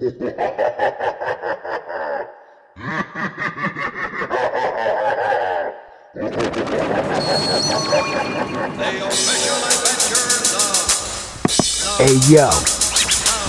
[0.00, 0.08] Hey
[12.30, 12.48] yo,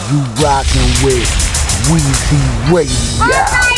[0.10, 1.30] you rockin' with
[1.88, 2.44] Weezy
[2.74, 3.71] Radio.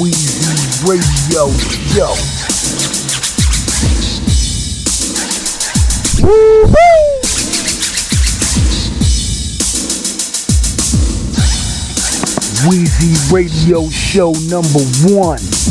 [0.00, 1.50] Weezy Radio
[1.92, 2.14] Show.
[6.22, 7.20] Woo-hoo!
[12.66, 14.80] Weezy Radio Show number
[15.14, 15.69] one.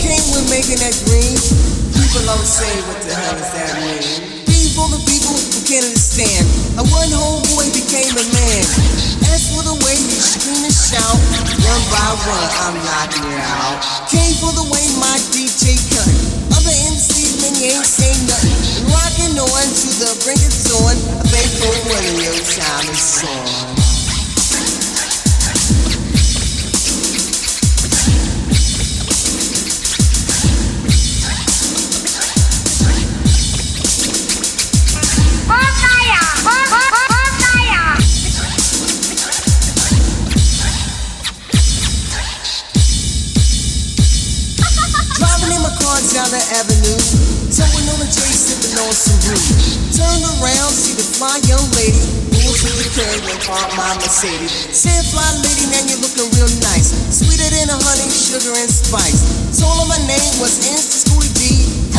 [0.00, 1.36] King, we're making that green.
[1.92, 4.00] People always say, what the hell does that mean?
[4.72, 6.44] For the people who can't understand.
[6.76, 8.45] A one homeboy became a man.
[9.76, 11.20] The way you scream and shout,
[11.60, 14.08] one by one, I'm knocking you out.
[14.08, 16.08] Came for the way my DJ cut.
[16.56, 18.56] Other MCs, man, you ain't saying nothing.
[18.88, 20.96] Rocking on to the brink of dawn.
[21.28, 23.75] Think for one your time is on.
[51.16, 51.96] Fly young lady,
[52.28, 52.84] move to the
[53.24, 54.52] and park my Mercedes.
[54.68, 59.24] Said, fly lady, man, you're looking real nice, sweeter than a honey, sugar and spice.
[59.56, 61.25] Told her my name was Insta Schoolie D,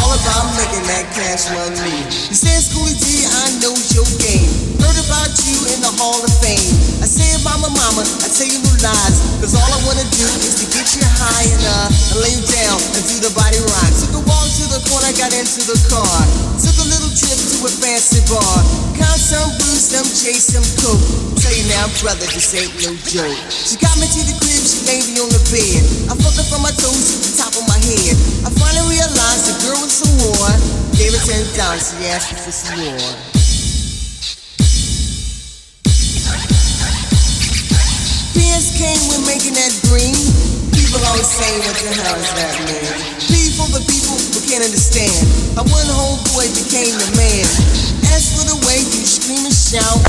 [0.03, 2.05] all about making that cash money.
[2.09, 4.49] He said, Schoolie D, I know your game.
[4.77, 6.75] Heard about you in the Hall of Fame.
[7.01, 10.61] I said, Mama, Mama, I tell you no lies, cause all I wanna do is
[10.61, 13.91] to get you high and uh, and lay you down and do the body rock.
[13.97, 16.17] Took a walk to the corner, got into the car.
[16.61, 18.57] Took a little trip to a fancy bar.
[18.97, 21.01] Got some booze, some chase, some coke.
[21.37, 23.37] Tell you now, brother, this ain't no joke.
[23.49, 25.81] She got me to the crib, she laid me on the bed.
[26.09, 28.15] I fucked her from my toes to the top of my head.
[28.43, 30.51] I finally realized the girl was a war.
[30.99, 33.13] Gave her ten dollars, she asked me for some more.
[38.35, 40.17] PS King, we're making that green.
[40.73, 42.91] People always say, what the hell is that mean?
[43.29, 45.13] P for the people who can't understand.
[45.55, 47.45] How one homeboy became the man.
[48.11, 49.99] As for the way you scream and shout,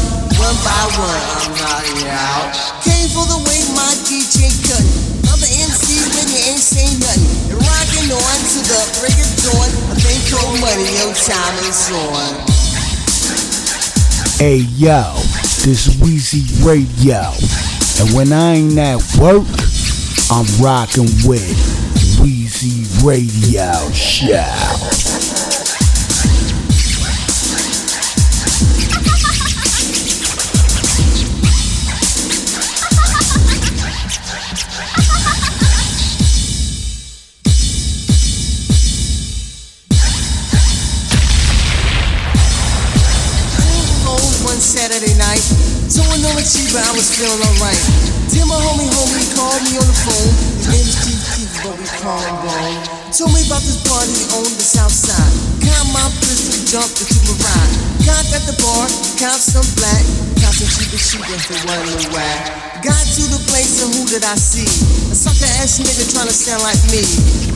[0.41, 2.57] one by one, I'm knocking out.
[2.87, 3.68] Came for the way
[14.39, 15.15] Hey yo,
[15.65, 17.33] this Weezy Radio.
[17.99, 19.47] And when I ain't at work,
[20.31, 21.57] I'm rocking with
[22.21, 25.08] Weezy Radio Show.
[46.99, 47.79] Was feeling alright.
[48.35, 50.35] Then my homie, homie called me on the phone.
[50.59, 52.75] His name is Chief Keith, but we call him Bone.
[53.15, 55.31] Told me about this party on the south side.
[55.63, 57.75] Got my pistol, jumped into my ride.
[58.03, 60.03] Got at the bar, cop some black.
[60.43, 62.83] Got some cheaper shooter for one little whack.
[62.83, 64.67] Got to the place and who did I see?
[64.67, 67.07] A sucker ass nigga trying to sound like me.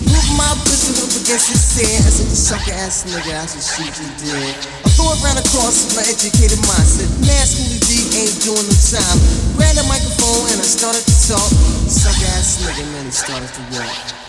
[0.06, 1.98] Put my pistol up against his head.
[2.06, 4.54] I said, the sucker ass nigga, I should shoot you dead.
[4.86, 6.86] I threw it right across my educated mind.
[6.86, 7.81] Said, man, Schoolie D
[8.16, 9.18] ain't doing no time.
[9.56, 11.50] Grabbed a microphone and I started to talk.
[11.88, 14.22] Sucker ass nigga, man, he started to walk.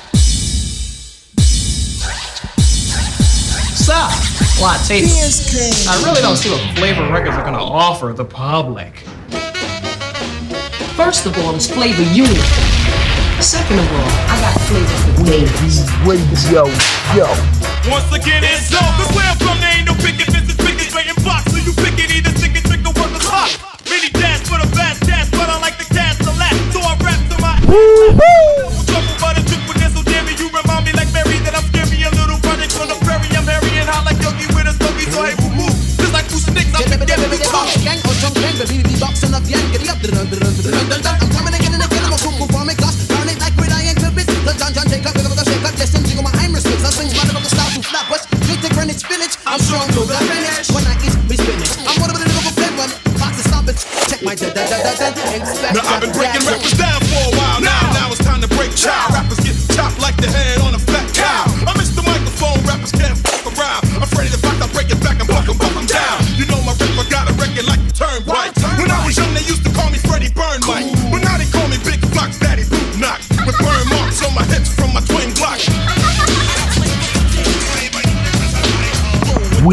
[3.75, 4.15] South.
[4.61, 5.89] Why taste?
[5.89, 9.03] I really don't see what flavor records are gonna offer the public.
[10.95, 12.37] First of all, it's flavor unit.
[13.41, 15.83] Second of all, I got flavor for days.
[16.05, 16.69] Radio
[17.11, 17.27] Show.
[17.91, 18.79] Once again, it's so.
[18.79, 21.51] Cause where I'm from, there ain't no picking fences, picking straight in box.
[21.51, 22.32] So you pick it, either
[27.73, 28.52] to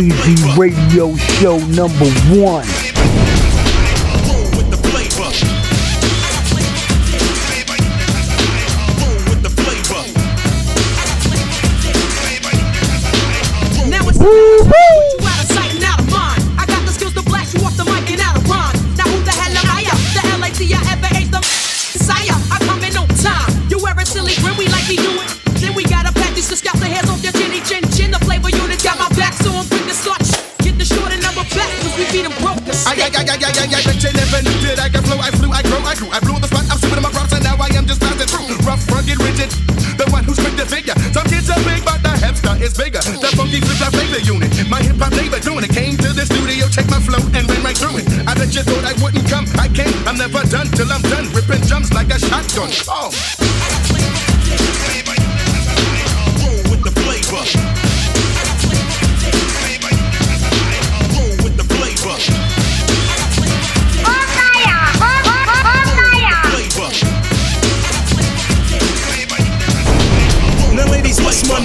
[0.01, 2.07] Weezy Radio Show number
[2.43, 2.90] one.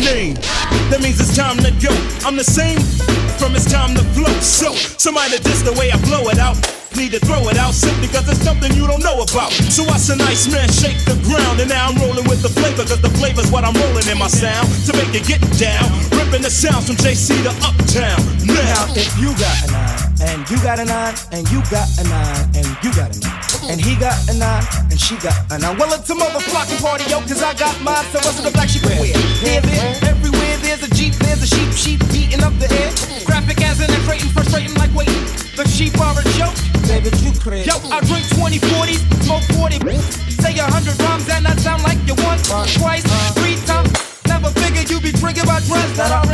[0.06, 0.36] Name?
[0.94, 1.92] That means it's time to go.
[2.26, 2.78] I'm the same
[3.42, 4.32] from it's time to flow.
[4.40, 6.56] So, somebody diss the way I blow it out.
[6.96, 9.52] Need to throw it out simply because it's something you don't know about.
[9.68, 11.60] So watch a nice man shake the ground.
[11.60, 14.32] And now I'm rolling with the flavor because the flavor's what I'm rolling in my
[14.32, 14.72] sound.
[14.88, 15.84] To make it get down.
[16.16, 18.16] Ripping the sounds from JC to Uptown.
[18.48, 21.90] Now, Now, if you got a nine, and you got a nine, and you got
[22.00, 25.36] a nine, and you got a nine, and he got an eye, and she got
[25.52, 25.78] an nine.
[25.78, 28.86] Well, it's a motherfucking party, yo, cause I got mine, so what's the black sheep
[28.86, 29.04] wear?
[29.04, 32.92] Here, there, everywhere, there's a Jeep, there's a sheep, sheep beating up the air.
[33.26, 35.26] Graphic as in frustrating, frustrating like waiting.
[35.56, 36.56] The sheep are a joke.
[36.88, 37.70] Baby, you crazy.
[37.70, 39.82] Yo, I drink 20 40s, smoke 40,
[40.30, 43.34] say a hundred rhymes, and I sound like you once, twice, uh-huh.
[43.40, 43.90] three times.
[44.28, 46.26] Never figured you'd be triggered by drugs that are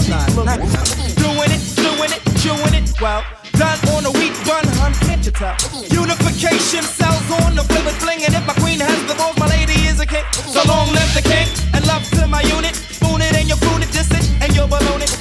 [1.21, 2.91] Doing it, doing it, chewing it.
[2.99, 3.23] Well,
[3.53, 6.01] done on a week bun, hun, can't you?
[6.01, 9.77] Unification cells on the flavor fling, and if my queen has the balls, my lady
[9.85, 10.23] is a king.
[10.33, 12.75] So long live the king, and love to my unit.
[12.75, 15.11] Spoon it and you croon it, diss it, and you're balloon it.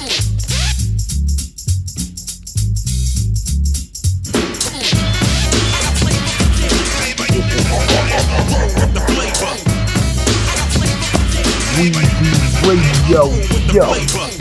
[12.63, 13.29] Radio
[13.71, 14.40] Show.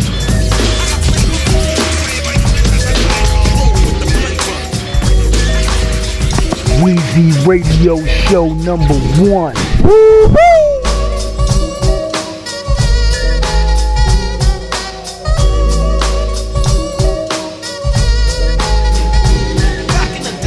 [6.81, 9.53] Weezy Radio Show number one.
[19.89, 20.41] Back in the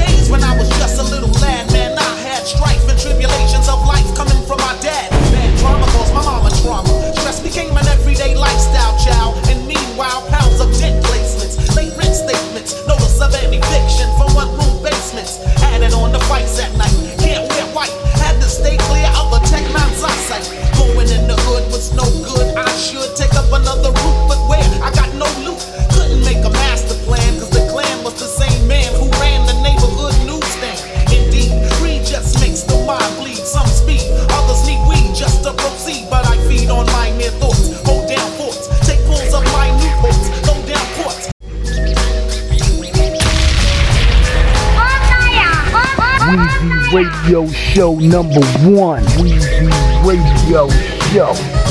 [47.34, 49.02] Radio Show number one.
[49.18, 49.68] Weezy
[50.06, 50.70] Radio
[51.12, 51.63] Show.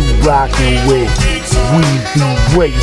[0.00, 1.08] You rockin' with
[1.72, 2.80] Weezy Radio.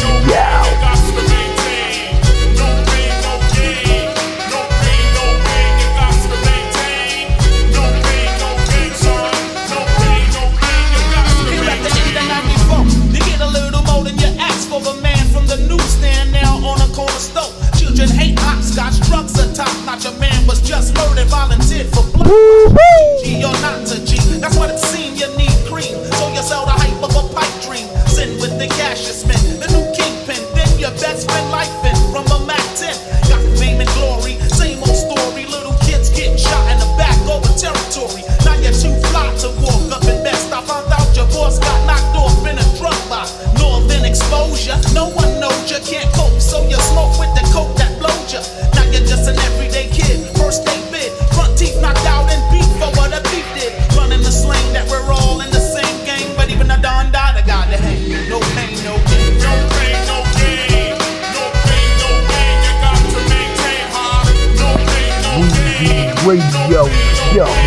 [11.47, 12.93] Feel like the end of the world is close.
[13.13, 14.79] You get a little more than you asked for.
[14.79, 17.51] The man from the newsstand now on a corner stoop.
[17.77, 18.99] Children hate hopscotch.
[19.07, 20.03] Drugs are top notch.
[20.05, 22.77] Your man was just murdered, volunteered for blood.
[23.23, 25.06] G or not to G, that's what it seems
[30.99, 32.46] Friend life in from a
[67.37, 67.66] Show.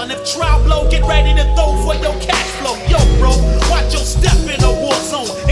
[0.00, 0.10] Allen.
[0.10, 2.74] If trial blow, get ready to throw for your cash flow.
[2.88, 3.30] Yo, bro,
[3.70, 5.49] watch your step in a war zone.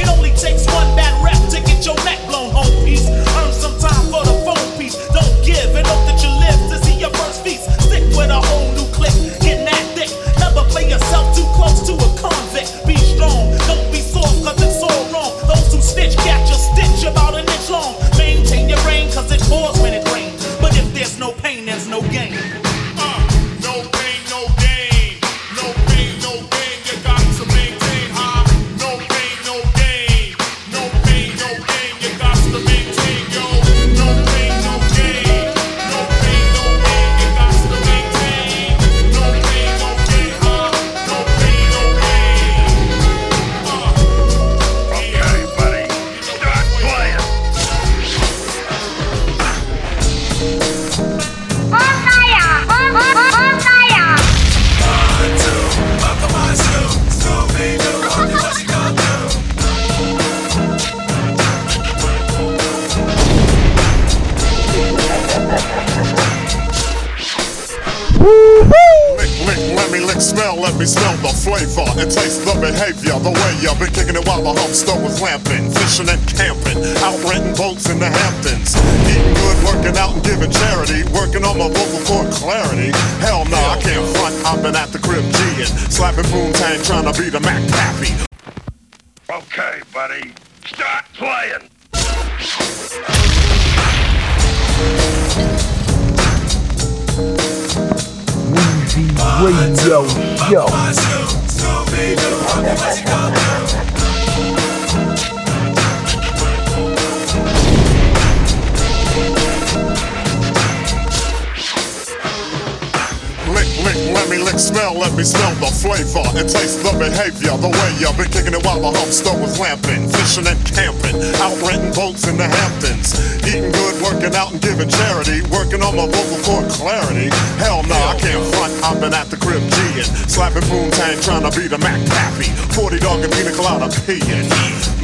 [114.99, 117.55] Let me smell the flavor and taste the behavior.
[117.55, 121.55] The way you've been kicking it while the humpster was lamping, fishing and camping, out
[121.63, 123.15] renting boats in the Hamptons.
[123.47, 127.31] Eating good, working out and giving charity, working on my vocal cord clarity.
[127.63, 131.47] Hell no, I can't front, I've been at the crib G G'ing, slapping Poontang, trying
[131.47, 132.51] to be the Mac Pappy.
[132.75, 134.51] 40 dog and pina colada peeing.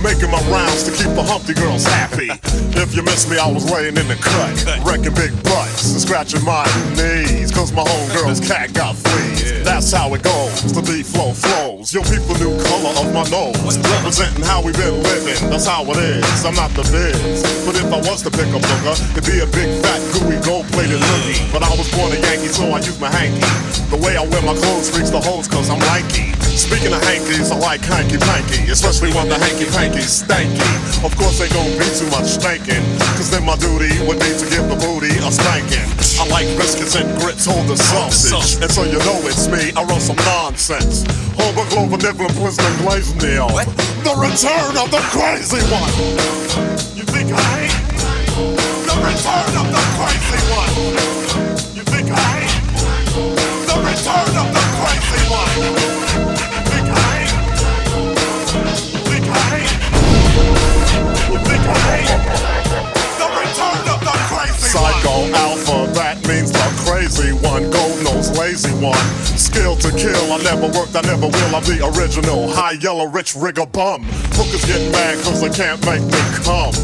[0.03, 2.29] Making my rounds to keep the Humpty girls happy.
[2.77, 4.53] If you miss me, I was laying in the cut,
[4.85, 9.65] wrecking big butts and scratching my knees, cause my homegirl's cat got fleas.
[9.65, 11.93] That's how it goes, the beat flow flows.
[11.93, 15.37] Yo, people new color of my nose, representing how we been living.
[15.51, 17.43] That's how it is, I'm not the biz.
[17.67, 20.65] But if I was to pick a booger, it'd be a big fat gooey gold
[20.73, 21.37] plated loogie.
[21.53, 23.45] But I was born a Yankee, so I use my hanky.
[23.93, 26.33] The way I wear my clothes freaks the hoes, cause I'm lanky.
[26.55, 30.65] Speaking of hankies, I like hanky panky, especially when the hanky panky's stanky.
[31.05, 32.81] Of course, they gon' be too much spanking,
[33.19, 35.85] cause then my duty would be to give the booty a spanking.
[36.15, 38.63] I like biscuits and grits, hold the sausage.
[38.63, 39.74] And so you know it's me.
[39.77, 41.03] I wrote some nonsense.
[41.35, 43.51] Holber, Glover, Nibbler, Blister, Glazenil.
[43.53, 43.67] What?
[44.07, 45.91] The return of the crazy one.
[46.95, 47.75] You think I ain't?
[48.87, 50.73] The return of the crazy one.
[51.75, 52.55] You think I ain't?
[53.67, 54.54] The return of
[64.75, 65.31] Psycho.
[65.39, 67.71] Alpha, that means the crazy one.
[67.71, 68.99] Gold nose, lazy one.
[69.39, 71.55] Skill to kill, I never worked, I never will.
[71.55, 72.51] I'm the original.
[72.51, 74.03] High yellow, rich rigger bum.
[74.35, 76.75] Hookers get mad cause they can't make me come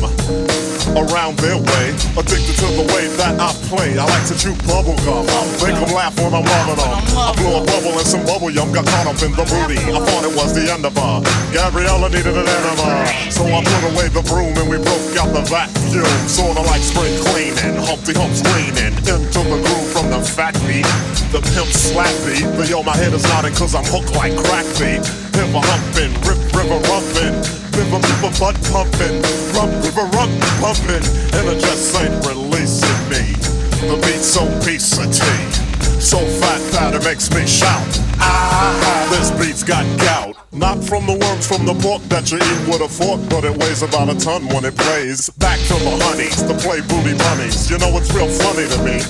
[0.94, 1.86] around their way.
[2.14, 3.98] Addicted to the way that I play.
[3.98, 5.26] I like to chew bubble gum.
[5.58, 6.94] Make them laugh when I'm loving them.
[7.18, 8.70] I blew a bubble and some bubble yum.
[8.70, 9.82] Got caught up in the booty.
[9.90, 11.26] I thought it was the end of her.
[11.50, 13.02] Gabriella needed an enema.
[13.34, 16.06] So I put away the broom and we broke out the vacuum.
[16.30, 17.79] Sorta like spring cleaning.
[17.80, 20.86] Humpty Hump's leaning into the groove from the fat beat.
[21.32, 22.44] The pimp slap beat.
[22.56, 25.02] But yo, my head is nodding cause I'm hooked like crack beat.
[25.36, 27.34] River humping, rip river rumping.
[27.70, 29.22] River, river, butt pumping,
[29.54, 33.32] rump, river, rump, pumping, and it just ain't releasing me.
[33.86, 35.69] The beat's so piece of tea,
[36.00, 37.92] so fat that it makes me shout.
[38.16, 38.72] Ah,
[39.12, 40.34] this beat's got gout.
[40.50, 43.52] Not from the worms from the pork that you eat with a fork, but it
[43.52, 45.28] weighs about a ton when it plays.
[45.36, 47.68] Back to the honeys, the play booty bunnies.
[47.68, 49.04] You know it's real funny to me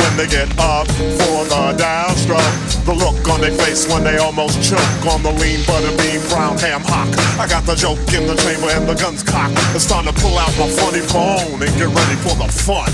[0.00, 0.88] when they get up
[1.20, 2.56] for the downstroke.
[2.88, 6.56] The look on their face when they almost choke on the lean butter bean brown
[6.56, 7.12] ham hock.
[7.36, 9.60] I got the joke in the chamber and the gun's cocked.
[9.76, 12.88] It's time to pull out my funny bone and get ready for the fun.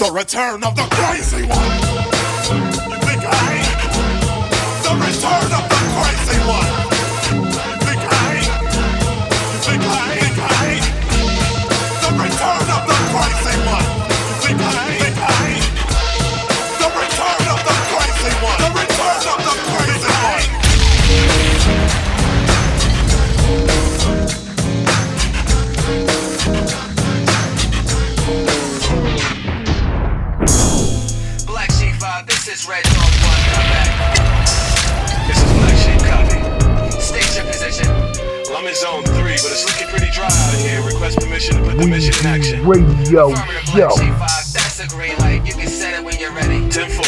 [0.00, 2.25] The return of the crazy one.
[2.46, 2.52] The
[4.94, 6.85] return of the crazy one.
[32.56, 34.16] Is Red Dog 1, come back.
[35.28, 36.40] This is Black Sheep copy.
[37.00, 37.86] State your position.
[38.48, 40.80] Well, I'm in zone 3, but it's looking pretty dry out here.
[40.80, 42.66] Request permission to put the mission in action.
[42.66, 43.28] Radio.
[43.28, 44.16] Black 5,
[44.56, 45.44] that's a green light.
[45.44, 46.66] You can set it when you're ready.
[46.70, 47.04] 10 4,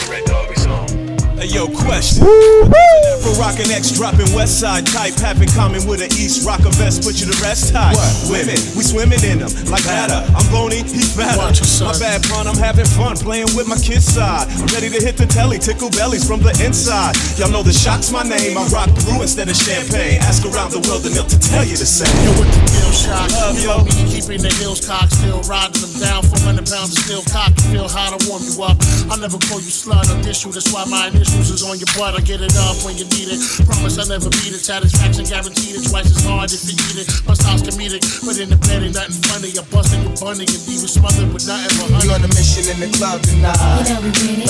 [1.49, 2.25] yo, question.
[2.25, 7.03] Afro rockin' X dropping West Side type, have in common with an East rocker vest,
[7.03, 7.97] put you to rest type.
[8.29, 10.21] Women, we swimming in them like batter.
[10.37, 11.41] I'm bony, he fatter.
[11.85, 14.49] My bad pun, I'm having fun playing with my kid's side.
[14.61, 17.17] I'm ready to hit the telly, tickle bellies from the inside.
[17.39, 18.57] Y'all know the shock's my name.
[18.59, 20.21] I rock brew instead of champagne.
[20.21, 22.13] Ask around the world and they'll tell you the same.
[22.25, 23.85] Yo, with the deal shot, Love, yo.
[23.85, 26.23] me keeping the heels cocked, still riding them down.
[26.25, 28.77] 400 pounds of steel cock, feel how to warm you up.
[29.11, 31.87] I never call you slut or dish you, that's why my initials is on your
[31.95, 32.19] butt.
[32.19, 33.39] I get it up when you need it.
[33.63, 34.59] Promise I'll never beat it.
[34.59, 35.87] Satisfaction guaranteed it.
[35.87, 37.09] Twice as hard if you eat it.
[37.23, 39.55] My style's comedic, but in the bed ain't nothing funny.
[39.55, 42.11] I'm busting your bunny and leave you smothered with nothing but honey.
[42.11, 43.87] We on a mission in the club tonight.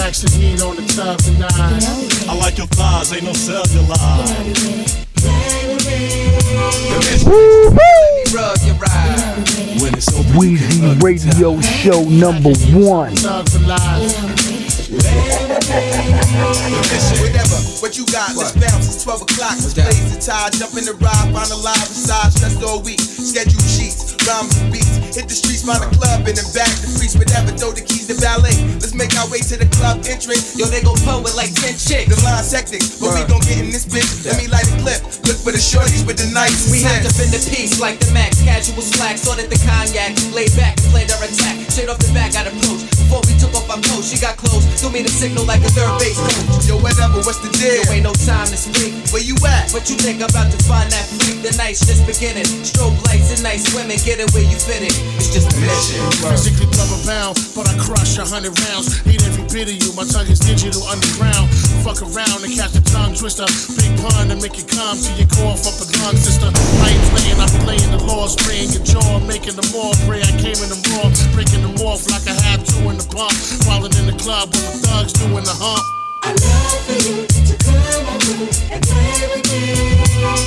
[0.00, 1.84] Max the heat on the tub tonight.
[2.24, 4.00] I like your thighs, ain't no cellular.
[8.32, 9.18] Rub your ride.
[9.80, 13.14] When it's Weezy Radio Show number one.
[14.88, 15.04] Whatever,
[17.84, 18.32] what you got?
[18.32, 18.88] Let's bounce.
[18.88, 19.60] It's 12 o'clock.
[19.60, 20.48] Let's blaze the tie.
[20.56, 21.28] Jump in the ride.
[21.28, 22.32] Find a live massage.
[22.40, 22.96] Stressed all week.
[22.96, 24.16] Schedule sheets.
[24.24, 24.96] Rhymes and beats.
[25.12, 25.68] Hit the streets.
[25.68, 26.24] Find a club.
[26.24, 27.20] And then back the freaks.
[27.20, 27.52] Whatever.
[27.52, 28.56] Throw the keys to ballet.
[28.80, 30.56] Let's make our way to the club entrance.
[30.56, 32.08] Yo, they gon' pull with like 10 chicks.
[32.08, 34.24] The line's hectic, but we gon' get in this bitch.
[34.24, 35.04] Let me light a clip.
[35.28, 38.08] Look for the shorties with the nice We have to bend the piece like the
[38.16, 38.40] max.
[38.40, 40.16] Casual slack, sorted the cognac.
[40.32, 41.60] Laid back and played our attack.
[41.68, 42.88] Straight off the back, got approach.
[42.96, 44.64] Before we took off our coat, she got close.
[44.78, 46.62] Threw me the signal like a third base coach.
[46.70, 47.82] Yo, whatever, what's the deal?
[47.82, 48.94] Yo, ain't no time to speak.
[49.10, 49.74] Where you at?
[49.74, 51.42] But you think I'm about to find that freak?
[51.42, 52.46] The night's just beginning.
[52.62, 53.98] Strobe lights and nice women.
[54.06, 54.94] Get it where you fit it.
[55.18, 55.98] It's just a mission.
[56.22, 59.02] Physically rubber bound, but I crush a hundred rounds.
[59.02, 59.90] Hate every bit of you.
[59.98, 61.50] My tongue is digital underground.
[61.82, 63.50] Fuck around and catch a tongue twister.
[63.74, 66.54] Big pun to make it come to your cough up a lung, sister.
[66.54, 70.22] I ain't playing, I'm playing the law, spraying your jaw, making them all pray.
[70.22, 72.47] I came in the raw, breaking them off like I had
[74.28, 75.80] club with the thugs doing the hump.
[76.20, 79.96] I love for you to come over and play with me.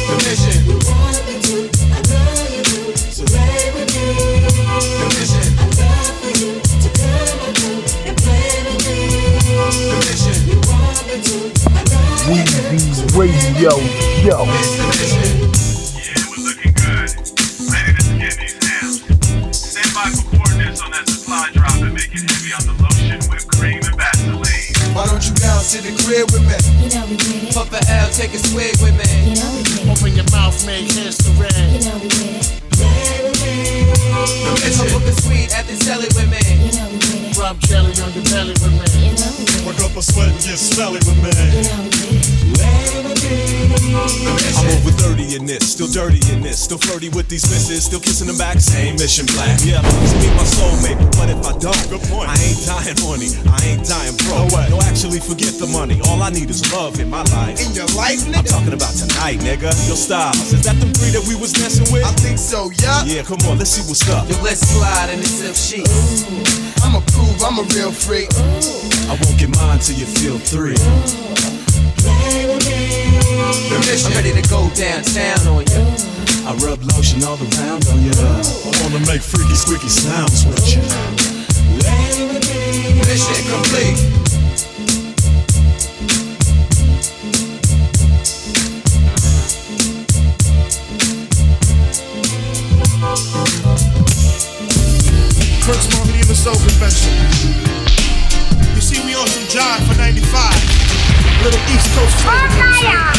[0.06, 0.62] The mission.
[0.70, 4.06] You want me to, I know you do, so lay with me.
[4.46, 5.50] The mission.
[5.58, 7.74] I love for you to come over
[8.06, 9.02] and play with me.
[9.50, 10.38] The mission.
[10.46, 13.82] You want me to, I know you do, so Weezy Radio
[14.22, 14.46] Show.
[14.46, 15.18] It's the mission.
[15.18, 15.21] Yeah,
[25.72, 26.60] to the crib with me.
[26.84, 27.56] You know we with it.
[27.56, 29.08] Puff a L, take a swig with me.
[29.24, 29.88] You know we with it.
[29.88, 31.56] Open your mouth, make hands to red.
[31.72, 32.60] You know we with it.
[34.60, 34.92] Mission.
[34.92, 36.44] Book a suite at the celly with me.
[36.60, 37.34] You know we with it.
[37.40, 38.84] Drop jelly on your belly with me.
[39.00, 39.66] You know we with it.
[39.66, 41.32] Work up a sweat and get smelly with me.
[41.32, 43.11] You know we with it.
[43.72, 48.00] I'm over 30 in this, still dirty in this, still flirty with these misses, still
[48.00, 49.60] kissing them back, same mission black.
[49.64, 52.28] Yeah, please meet my soulmate, but if I don't, Good point.
[52.30, 54.52] I ain't dying horny, I ain't dying broke.
[54.52, 54.68] No way.
[54.70, 57.60] No, actually forget the money, all I need is love in my life.
[57.64, 58.36] In your life, nigga?
[58.36, 58.52] I'm nigga?
[58.52, 59.72] talking about tonight, nigga.
[59.88, 62.04] Yo, Styles, is that the three that we was dancing with?
[62.04, 63.04] I think so, yeah.
[63.08, 64.28] Yeah, come on, let's see what's up.
[64.28, 66.28] Yo, let's slide in the silk sheets.
[66.84, 68.28] I'ma prove I'm a real freak.
[68.36, 69.12] Ooh.
[69.12, 70.78] I won't get mine till you feel three.
[73.52, 74.12] The mission.
[74.12, 75.84] I'm ready to go downtown on you.
[76.48, 78.16] I rub lotion all around on you.
[78.16, 80.80] I wanna make freaky squeaky sounds with you.
[83.04, 84.00] Mission complete.
[95.60, 97.12] Prince Marketing in the Soul Convention.
[98.76, 100.82] You see, we on some jive for 95.
[101.44, 103.11] Little East Coast flavor.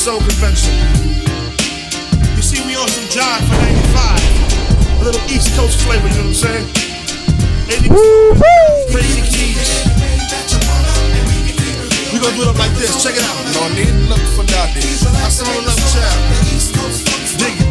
[0.00, 0.72] Soul Convention.
[2.34, 5.02] You see, we on some jive for 95.
[5.02, 6.66] A little East Coast flavor, you know what I'm saying?
[7.68, 7.92] Maybe
[8.90, 9.84] Crazy Keys.
[12.14, 12.96] We gonna do it up like this.
[13.04, 13.36] Check it out.
[13.52, 14.80] No need look for daddy.
[14.80, 16.16] I saw another child.
[17.36, 17.69] Dig it.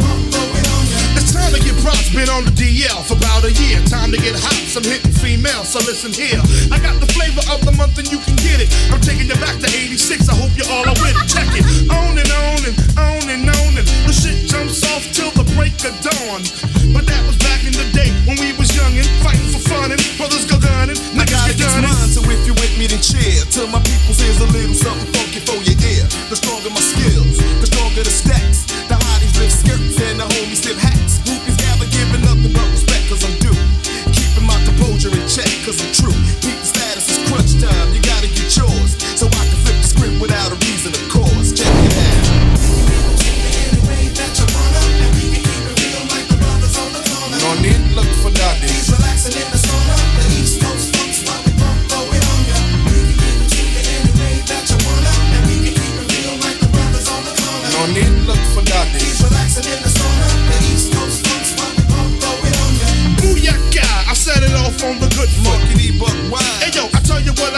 [1.49, 3.81] Time to get props, been on the DL for about a year.
[3.89, 6.37] Time to get hot, some hitting female, so listen here.
[6.69, 8.69] I got the flavor of the month and you can get it.
[8.93, 11.25] I'm taking you back to 86, I hope you all are with it.
[11.25, 11.65] Check it.
[11.89, 15.73] On and on and on and on and the shit jumps off till the break
[15.89, 16.45] of dawn.
[16.93, 19.97] But that was back in the day when we was youngin', fighting for fun and
[20.21, 21.01] brothers go gunning.
[21.17, 21.89] I gotta get get done it.
[21.89, 23.41] mine, so if you with me, then cheer.
[23.49, 26.05] Till my people's here's a little something funky for your ear.
[26.29, 28.68] The stronger my skills, the stronger the stacks.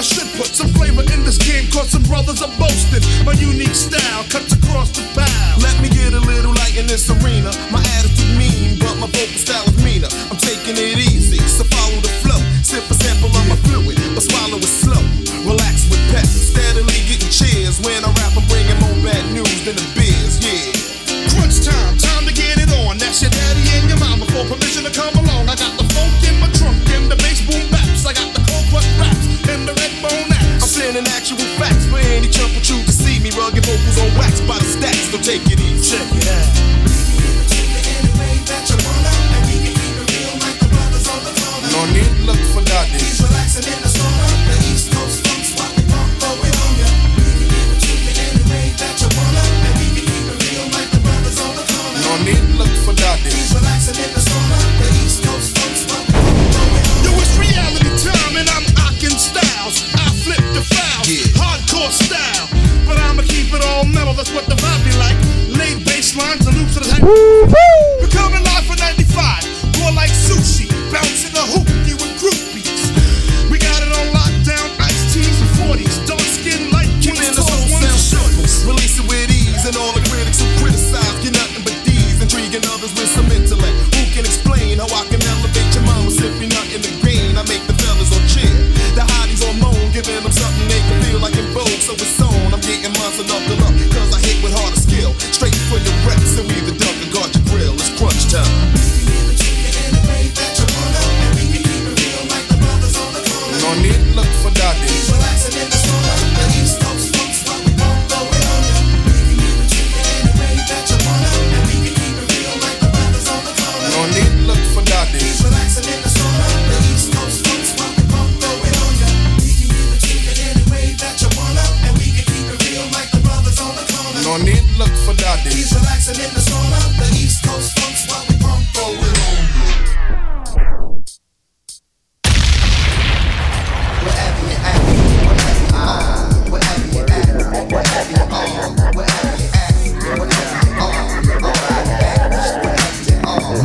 [0.02, 3.06] I should put some flavor in this game, cause some brothers are boasting.
[3.22, 5.30] My unique style cuts across the bow.
[5.62, 7.54] Let me get a little light in this arena.
[7.70, 10.10] My attitude mean, but my vocal style is meaner.
[10.34, 12.42] I'm taking it easy, so follow the flow.
[12.66, 15.06] Sip a sample of my fluid, but swallow it slow.
[15.46, 17.78] Relax with pep, steadily getting cheers.
[17.86, 18.10] When I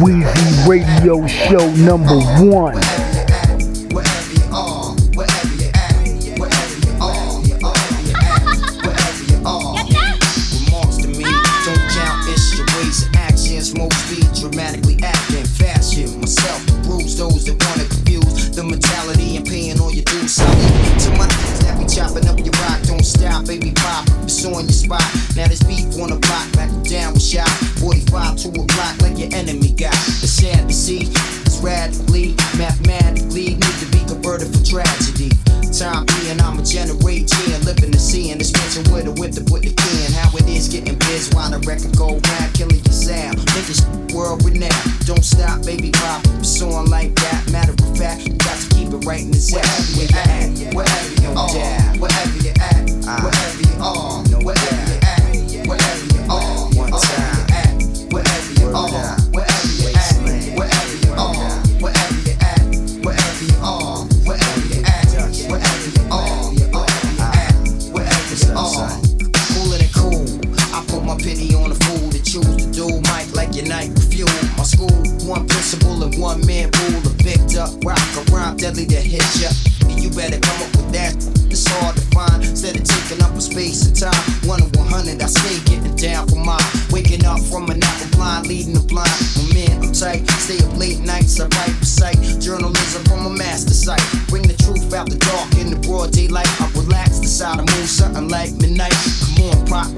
[0.00, 3.05] Weezy Radio Show number one.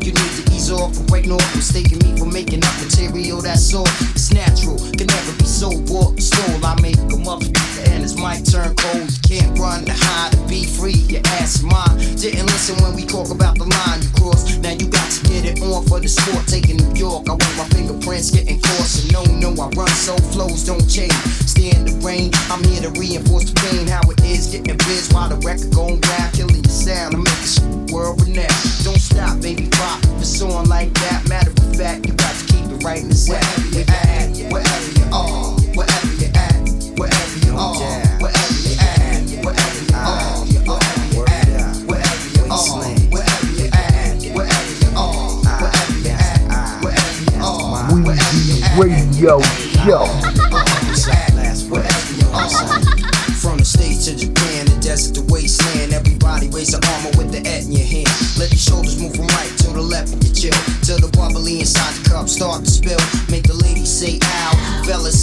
[0.04, 0.94] You need to ease off.
[1.06, 3.88] Break off, mistaking me for making up material that's all.
[4.14, 6.64] It's natural, can never be so bought, stole.
[6.64, 9.10] I make a motherfucker and it's my turn cold.
[9.10, 11.00] You can't run to hide to be free.
[11.08, 11.96] Your ass mine.
[12.16, 14.60] Didn't listen when we talk about the line you crossed.
[14.60, 16.46] Now you got to get it on for the sport.
[16.46, 19.04] Taking New York, I want my fingerprints getting coarse.
[19.04, 21.14] And no, no, I run so flows don't change.
[21.46, 23.86] Stay in the rain, I'm here to reinforce the pain.
[23.86, 27.14] How it is getting biz while the record gon' rap, killing your sound.
[27.14, 28.48] I'm making world renowned.
[28.84, 30.00] Don't stop, baby pop.
[30.18, 33.14] It's on like that, matter of fact, you got to keep it right in the
[33.14, 33.42] zap.
[33.42, 37.78] Wherever you at, wherever you are, wherever you at, wherever you are,
[38.20, 44.20] wherever you at, wherever you are, wherever you at, wherever you are, wherever you at,
[44.34, 49.40] wherever you are, wherever you at, wherever you are, Weezy Radio
[49.84, 50.06] Show.
[50.06, 50.37] From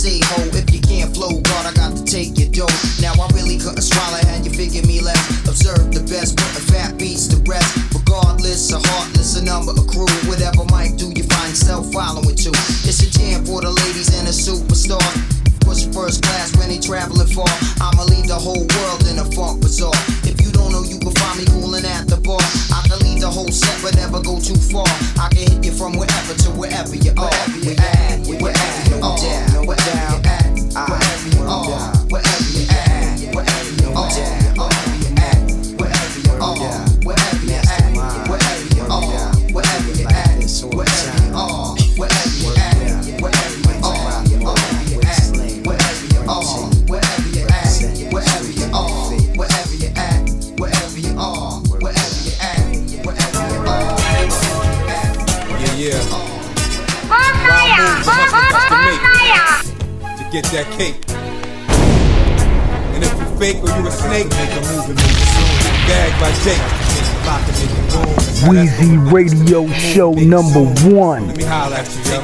[0.06, 0.40] say ho.
[0.54, 2.78] If you can't flow, God, I got to take your dough.
[3.02, 5.18] Now I really couldn't swallow, had you figure me less.
[5.50, 7.70] Observe the best, putting fat beats to rest.
[7.94, 10.10] Regardless of heartless, a number a crew.
[10.30, 12.25] Whatever might do, you find yourself following
[60.42, 61.00] get that cake.
[62.94, 65.48] And if you fake or you a snake, make a move and make it soon.
[65.88, 66.60] Gagged by Jake.
[67.26, 68.12] Lock and make it boom.
[68.52, 71.28] Weezy Radio Show number one.
[71.28, 72.20] Let me holler at you, yo.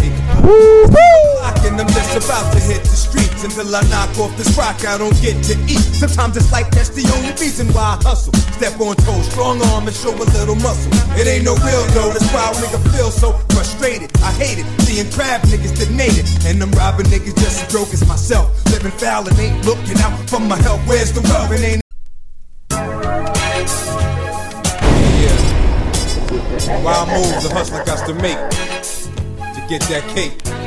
[0.00, 4.84] Take and I'm just about to hit the streets until I knock off this rock
[4.84, 5.80] I don't get to eat.
[5.96, 8.34] Sometimes it's like that's the only reason why I hustle.
[8.56, 10.92] Step on toes, strong arm and show a little muscle.
[11.16, 14.10] It ain't no real though, that's why a nigga feel so frustrated.
[14.20, 16.26] I hate it, seeing crab niggas denated.
[16.44, 18.52] And I'm robbing niggas just as broke as myself.
[18.72, 20.80] Living foul and ain't looking out for my health.
[20.86, 21.52] Where's the rub?
[21.52, 21.80] It ain't.
[26.84, 28.38] Wild moves the hustler got to make
[29.54, 30.59] to get that cake.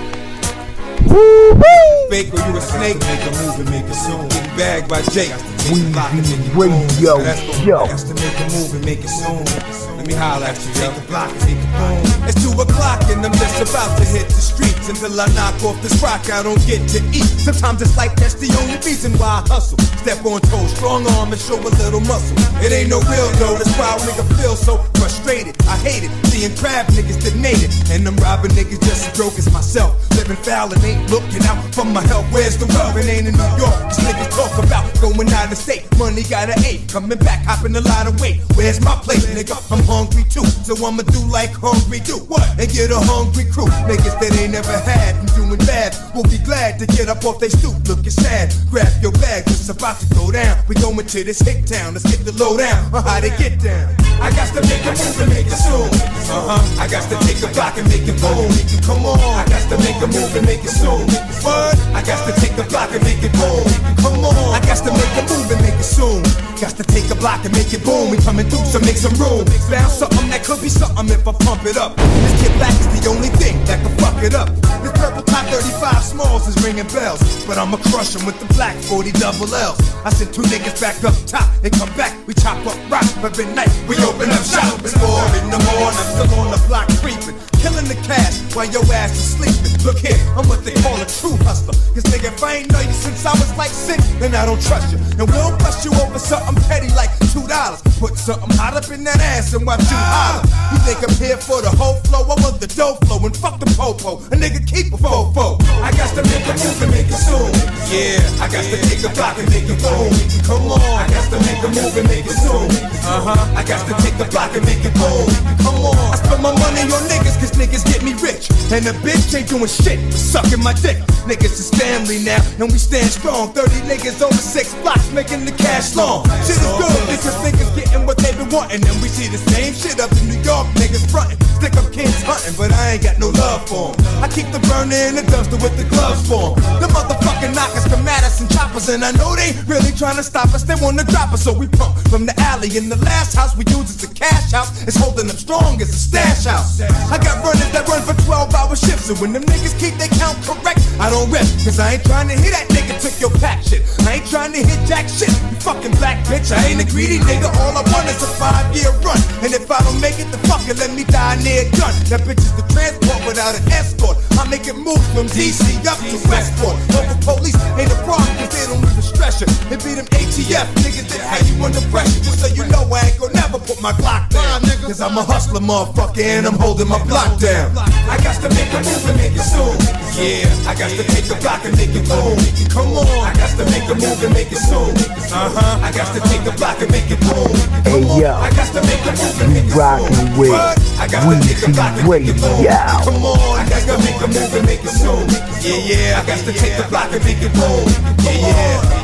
[2.09, 2.99] Fake or you a snake?
[2.99, 4.27] Make a move and make it soon.
[4.29, 5.31] Get bagged by Jake.
[5.69, 7.17] Weezy Radio
[7.63, 7.87] Show.
[7.87, 9.82] That's to make a move and make it soon.
[10.03, 10.91] Let me holler at you, yo.
[10.91, 12.27] Take the block and hit the boom.
[12.27, 15.79] It's two o'clock and I'm just about to hit the streets until I knock off
[15.79, 16.27] this rock.
[16.27, 17.23] I don't get to eat.
[17.39, 19.79] Sometimes it's like that's the only reason why I hustle.
[20.03, 22.35] Step on toes, strong arm and show a little muscle.
[22.59, 23.55] It ain't no real though.
[23.55, 25.55] That's why a nigga feel so frustrated.
[25.71, 26.11] I hate it.
[26.27, 27.71] Seeing crab niggas denated.
[27.87, 29.95] And I'm robbing niggas just as broke as myself.
[30.19, 32.27] Living foul and ain't looking out for my health.
[32.35, 32.99] Where's the rub?
[32.99, 33.79] It ain't in New York.
[33.87, 35.87] These niggas talk about going out of state.
[35.95, 36.91] Money got an eight.
[36.91, 38.43] Coming back, hopping a lot of weight.
[38.59, 39.55] Where's my plate, nigga?
[39.71, 40.45] I'm hungry too.
[40.65, 42.17] So I'ma do like hungry do.
[42.25, 42.41] What?
[42.57, 43.69] And get a hungry crew.
[43.85, 45.93] Niggas that ain't never had and doing bad.
[46.15, 47.77] Will be glad to get up off they stoop.
[47.87, 48.53] Looking sad.
[48.71, 49.43] Grab your bag.
[49.47, 50.57] It's about to go down.
[50.67, 51.93] We going to this hick town.
[51.93, 52.93] Let's get the low down.
[52.93, 54.02] On how to get down.
[54.23, 55.91] I got to make a move and make it soon.
[56.31, 56.81] Uh huh.
[56.81, 58.47] I got to take a block and make it boom.
[58.87, 59.19] Come on.
[59.19, 61.03] I got to make a move and make it soon.
[61.43, 61.75] What?
[61.91, 63.67] I got to take a block and make it boom.
[63.99, 64.55] Come on.
[64.55, 66.23] I got to make a move and make it soon.
[66.55, 68.15] Got to take a block and make it boom.
[68.15, 69.43] We coming through, so make some room.
[69.67, 71.99] Found something that could be something if I pump it up.
[71.99, 74.47] This kid black is the only thing that can fuck it up.
[74.79, 77.19] This purple top 35 smalls is ringing bells.
[77.43, 79.79] But I'ma crush 'em with the black 40 double L's.
[80.07, 81.47] I sent two niggas back up top.
[81.61, 83.03] They come back, we chop up rock.
[83.23, 84.79] Every night we open up shop.
[84.81, 87.52] It's four in the morning, still on the block creeping.
[87.63, 89.71] Killing the cash while your ass is sleeping.
[89.87, 91.71] Look here, I'm what they call a true hustler.
[91.95, 94.59] Cause nigga, if I ain't know you since I was like six, then I don't
[94.59, 94.99] trust you.
[95.15, 97.79] And we'll bust you over something petty like two dollars.
[98.03, 100.43] Put something hot up in that ass and watch you holler.
[100.75, 102.27] You think I'm here for the whole flow?
[102.27, 104.19] I want the dough flow and fuck the popo.
[104.27, 105.55] A nigga keep a fofo.
[105.79, 107.47] I got to make a move and make it soon.
[107.87, 110.11] Yeah, I got to take a block and make it boom.
[110.43, 112.67] Come on, I got to make a move and make it soon.
[113.07, 113.55] Uh huh.
[113.55, 115.31] I got to take a block and make it boom.
[115.63, 118.49] Come on, I spend my money on niggas cause niggas get me rich.
[118.71, 120.97] And the bitch ain't doing shit, sucking my dick.
[121.27, 123.53] Niggas is family now, and we stand strong.
[123.53, 126.25] 30 niggas over six blocks making the cash long.
[126.47, 128.81] Shit is good because niggas getting what they been wanting.
[128.81, 131.37] And we see the same shit up in New York, niggas frontin'.
[131.59, 134.23] Stick up kids hunting, but I ain't got no love for for 'em.
[134.23, 136.55] I keep the burner in the dumpster with the gloves for.
[136.79, 140.53] The motherfucking knockers come us in choppers, and I know they really trying to stop
[140.53, 140.63] us.
[140.63, 142.69] They wanna drop us, so we pump from the alley.
[142.77, 144.71] In the last house we use is a cash house.
[144.87, 146.81] It's holding up strong as a stash house.
[147.11, 150.07] I got runners that run for 12 hour shifts, and when them niggas keep they
[150.07, 151.45] count correct, I don't rip.
[151.67, 153.83] Cause I ain't trying to hit that nigga took your pack shit.
[154.07, 155.29] I ain't trying to hit jack shit.
[155.29, 157.51] You fucking black bitch, I ain't a greedy nigga.
[157.61, 159.19] All I want is a five year run.
[159.43, 161.93] And if I don't make it, the fucker let me die near gun.
[162.07, 164.17] That bitch is the transport without an escort.
[164.39, 166.79] I make it move from DC up to Westport.
[166.95, 168.92] Local police ain't a problem cause they don't
[169.23, 169.47] even stress you.
[169.71, 172.19] It be them ATF niggas that have you under pressure.
[172.23, 174.61] Just so you know I ain't gonna never put my Glock down.
[174.83, 177.71] Cause I'm a hustler motherfucker and I'm holding my block down.
[177.77, 179.75] I got to make a move and make it soon.
[180.19, 182.37] Yeah, I got to take a block and make it boom.
[182.69, 184.91] Come on, I got to make a move and make it soon.
[185.31, 185.79] Uh huh.
[185.81, 187.53] I got to take a block and make it boom.
[187.87, 190.53] Hey yo, I got to make a move and make it rockin' with
[190.99, 192.37] I got to take a block and make it.
[192.37, 192.75] Radio.
[193.07, 195.25] Come on, I got to make a move and make it soon.
[195.63, 197.87] Yeah, yeah, I got to take the block and make it boom.
[198.23, 199.02] Yeah, yeah.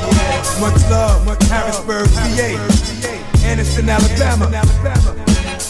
[0.60, 2.49] Much love, much Harrisburg, PA,
[3.43, 4.47] Anderson, Alabama,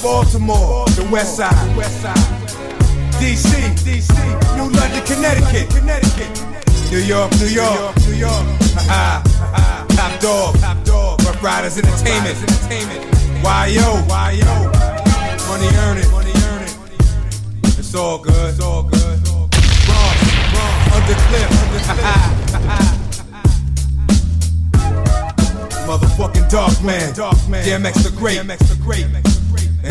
[0.01, 1.53] Baltimore, the West Side,
[3.17, 3.49] DC,
[3.81, 4.13] DC,
[4.57, 6.29] New London, Connecticut, Connecticut,
[6.91, 8.45] New York, New York, New York,
[8.89, 13.01] ha ha, Top Dog, Top Dog, Ruff Ryders Entertainment, Entertainment,
[13.41, 14.55] YO, YO,
[15.49, 16.73] Money Earning, Money Earning.
[17.63, 19.23] It's all good, it's all good.
[19.23, 20.17] Bronx,
[20.53, 23.05] Bronx, Undercliff, Undercliff.
[25.89, 29.25] Motherfucking Dark Man, Dark Man, DMX the Great, DMX the Great, and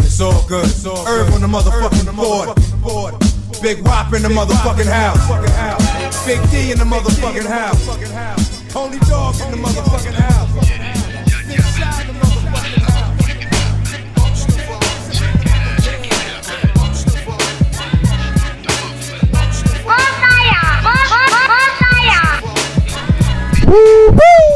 [0.04, 0.64] it's all good.
[0.64, 3.18] It's all Irv on the motherfucking board,
[3.60, 5.18] Big Wop in the motherfucking house,
[6.24, 7.84] Big D in the motherfucking house,
[8.72, 10.54] Tony Dog in the motherfucking house.
[11.48, 13.18] Big Shy in the motherfucking house.
[23.66, 24.47] Woo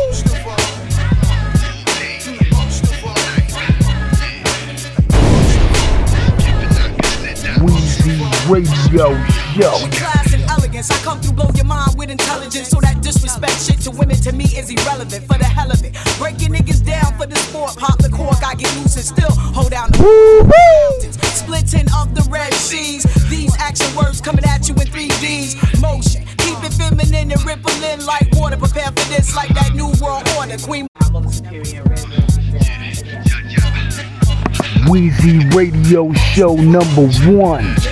[8.53, 9.17] Radio
[9.57, 9.73] Show.
[9.97, 10.91] class and elegance.
[10.91, 12.69] I come through, blow your mind with intelligence.
[12.69, 15.97] So that disrespect shit to women to me is irrelevant for the hell of it.
[16.19, 17.79] Breaking niggas down for the sport.
[17.79, 20.05] Pop the cork, I get loose and still hold down the
[20.53, 21.17] mountains.
[21.33, 23.05] Splitting of the red seas.
[23.31, 25.81] These action words coming at you in 3Ds.
[25.81, 26.21] Motion.
[26.37, 28.59] Keep it feminine and rippling like water.
[28.59, 30.59] Prepare for this like that new world order.
[30.59, 30.87] Queen.
[34.93, 37.92] Weezy Radio Show number one.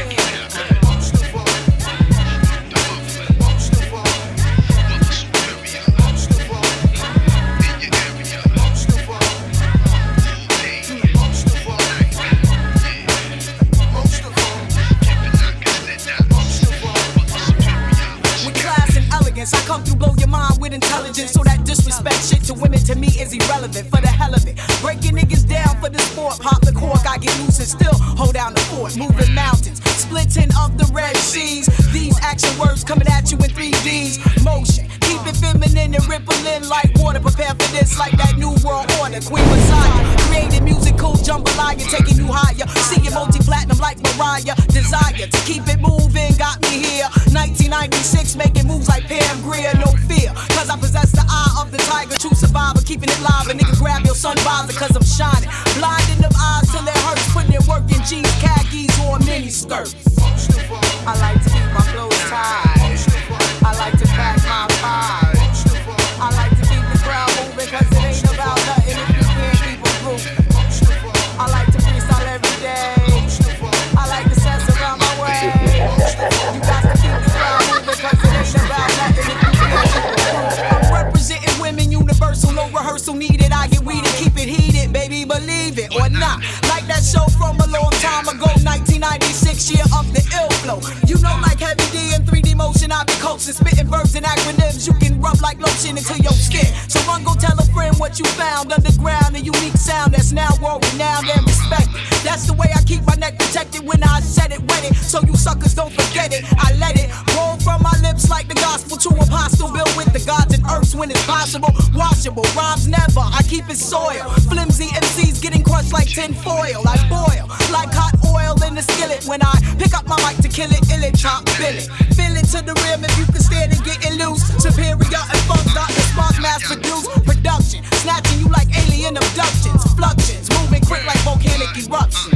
[90.78, 90.90] Flow.
[91.06, 94.86] You know, like heavy D and 3D motion, I be coaching, spitting verbs and acronyms.
[94.86, 96.66] You can rub like lotion into your skin.
[96.88, 100.50] So run, go tell a friend what you found underground, a unique sound that's now
[100.62, 102.00] world renowned and respected.
[102.22, 104.94] That's the way I keep my neck protected when I said it, wet it.
[104.96, 106.44] So you suckers don't forget it.
[106.58, 110.26] I let it roll from my lips like the gospel to apostle, built with the
[110.26, 111.70] gods and earths when it's possible.
[111.94, 113.20] Washable rhymes never.
[113.20, 114.28] I keep it soil.
[114.48, 116.82] Flimsy MCs getting crushed like tin foil.
[116.86, 120.48] I boil like hot oil in the skillet when I pick up my mic to
[120.48, 121.88] kill it, ill it, chop, bill it.
[122.14, 124.42] Fill it to the rim if you can stand it, getting loose.
[124.58, 126.04] Superior and funk, Dr.
[126.12, 127.84] Spark, mass produce production.
[128.02, 132.34] Snatching you like alien abductions, fluctuations, moving quick like volcanic eruptions.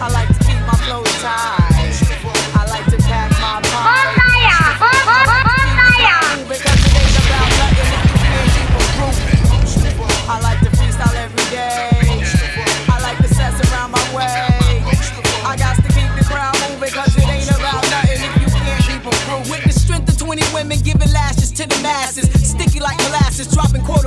[0.00, 2.17] I like to keep my clothes tight.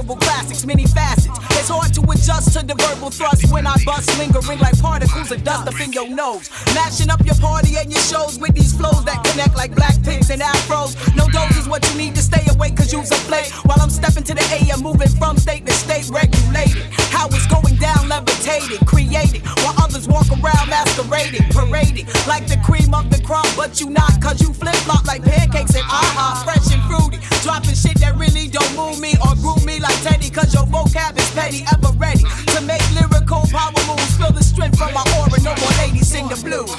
[0.03, 1.50] Classics, many facets.
[1.61, 5.43] It's hard to adjust to the verbal thrust when I bust, lingering like particles of
[5.43, 6.49] dust up in your nose.
[6.73, 10.31] Mashing up your party and your shows with these flows that connect like black pigs
[10.31, 10.97] and afros.
[11.15, 13.45] No dose is what you need to stay awake cause you's a flake.
[13.69, 16.81] While I'm stepping to the AM, moving from state to state, regulated.
[17.13, 19.45] How it's going down, levitating, creating.
[19.61, 22.09] While others walk around masquerading, parading.
[22.25, 25.77] Like the cream of the crop, but you not cause you flip flop like pancakes
[25.77, 27.21] and aha, fresh and fruity.
[27.45, 31.17] Dropping shit that really don't move me or groove me like Teddy cause your vocab
[31.17, 34.17] is petty, ever ready to make lyrical power moves.
[34.17, 36.71] Feel the strength from my aura, no more ladies sing the blues.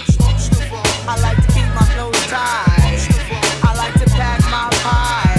[1.09, 3.09] I like to keep my clothes tight.
[3.63, 5.32] I like to pack my pipe.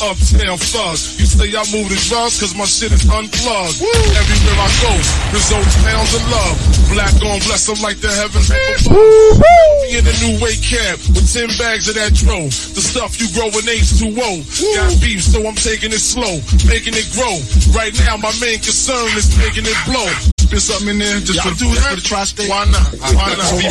[0.00, 0.96] Uptown thug.
[1.20, 3.80] You say I move the drugs cause my shit is unplugged.
[3.80, 4.92] Everywhere I go,
[5.32, 6.56] results pounds of love.
[6.92, 9.38] Black on bless them like the heavens above.
[9.84, 12.48] Me in the new weight cab with 10 bags of that dro.
[12.48, 14.42] The stuff you grow in H2O.
[14.76, 17.36] Got beef, so I'm taking it slow, making it grow.
[17.76, 20.08] Right now, my main concern is making it blow.
[20.50, 21.94] Spit something in there just for, do that?
[21.94, 22.50] for the tri-state.
[22.50, 22.90] Why not?
[23.14, 23.54] Why not?
[23.54, 23.70] Be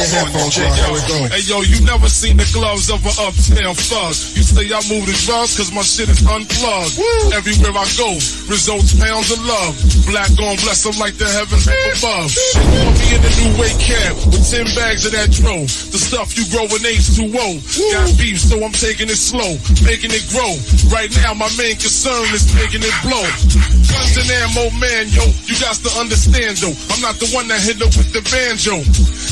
[1.27, 4.15] Hey yo, you never seen the gloves of an uptown thug.
[4.39, 6.95] You say I move the drugs cause my shit is unplugged.
[7.35, 8.15] Everywhere I go,
[8.47, 9.75] results pounds of love.
[10.07, 12.31] Black on bless them like the heavens above.
[12.31, 15.67] Put me in the new weight cab with 10 bags of that dro.
[16.09, 17.61] Stuff you grow in H2O.
[17.93, 20.57] Got beef, so I'm taking it slow, making it grow.
[20.89, 23.21] Right now, my main concern is making it blow.
[23.21, 26.73] Guns and ammo, man, yo, you got to understand, though.
[26.89, 28.81] I'm not the one that hit her with the banjo.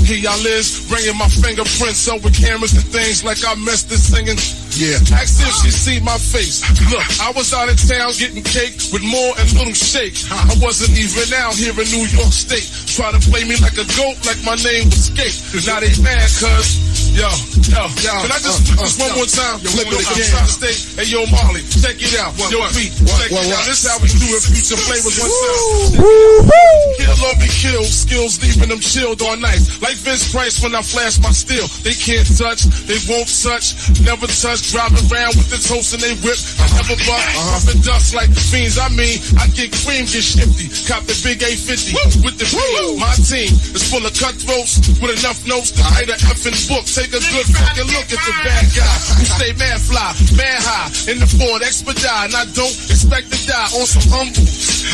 [0.06, 4.14] Here y'all is, bringing my fingerprints up with cameras and things like I messed this
[4.14, 4.38] singing.
[4.78, 5.02] Yeah.
[5.18, 6.62] Ask if she see my face.
[6.94, 10.14] Look, I was out of town getting cake with more and little shake.
[10.30, 12.70] I wasn't even out here in New York State.
[12.86, 15.34] Try to play me like a goat, like my name was Skate.
[15.66, 17.26] Now they mad cuz Yo,
[17.74, 19.58] yo, can I just flip this one more time?
[19.66, 20.46] Yo, flip it again.
[20.46, 20.76] stay.
[21.02, 22.38] Hey, yo, Marley, check it out.
[22.38, 23.58] What, yo, beat, check what, it what?
[23.58, 23.66] out.
[23.66, 24.44] This how we do it.
[24.46, 26.38] Future Flavas one time.
[27.02, 29.58] Kill or be killed, skills leaving them chilled all night.
[29.82, 31.66] Like Vince Price when I flash my steel.
[31.82, 33.74] They can't touch, they won't touch,
[34.06, 34.70] never touch.
[34.70, 36.38] Driving around with the toast and they whip.
[36.62, 37.58] I never buck, Uh-huh.
[37.58, 38.78] puffin' dust like the fiends.
[38.78, 40.70] I mean, I get cream, get shifty.
[40.86, 43.02] Cop the big A50 with the beam.
[43.02, 46.86] My team is full of cutthroats with enough notes to write a effing book.
[46.86, 50.90] Take a good fucking look at the bad guy who stay mad fly, mad high
[51.12, 52.32] in the Ford Expedite.
[52.32, 54.44] And I don't expect to die on some humble.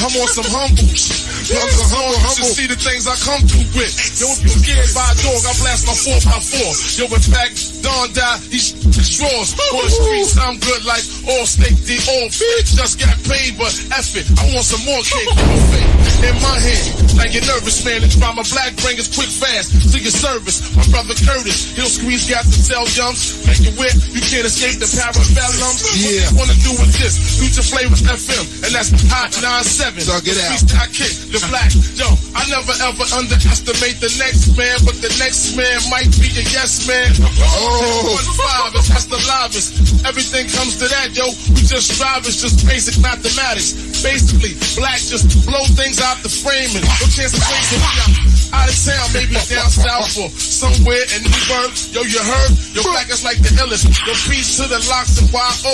[0.04, 1.24] I'm on some humbles.
[1.50, 2.50] Humble, humble, humble.
[2.54, 3.94] see the things I come through with.
[4.22, 7.02] Yo, if you scared by a dog, I blast my 4x4.
[7.02, 9.52] Yo, in fact, Don died, he sh- straws.
[9.76, 12.80] On the streets, I'm good like all steak, the all bitch.
[12.80, 14.24] Just got paid, but F it.
[14.40, 15.28] I want some more cake.
[16.24, 18.00] In my hand, now you're nervous, man.
[18.00, 20.64] It's my black bring is quick, fast to your service.
[20.72, 23.44] My brother Curtis, he'll squeeze gas and sell jumps.
[23.44, 25.76] Make it wet, you can't escape the parabellum.
[26.00, 26.24] Yeah.
[26.32, 27.20] What wanna do with this?
[27.44, 30.00] Future Flavas FM, and that's Hot 97.
[30.00, 30.56] So get out.
[30.56, 31.76] Freestyle kick, the black.
[32.00, 32.08] Yo,
[32.40, 36.88] I never ever underestimate the next man, but the next man might be a yes
[36.88, 37.12] man.
[37.20, 40.06] Oh, one five, it's that's the livest.
[40.06, 41.26] Everything comes to that, yo.
[41.56, 43.74] We just strive, it's just basic mathematics.
[44.04, 46.84] Basically, black just blow things out the framing.
[46.84, 48.14] No chance of wasting me out.
[48.54, 51.74] Out of town, maybe down south or somewhere in Newburgh.
[51.90, 52.52] Yo, you heard?
[52.78, 53.90] Yo, black is like the illest.
[54.06, 55.74] Yo, peace to the locks and YO.